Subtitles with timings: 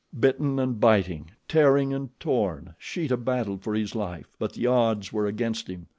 [0.19, 5.27] Bitten and biting, tearing and torn, Sheeta battled for his life; but the odds were
[5.27, 5.85] against him.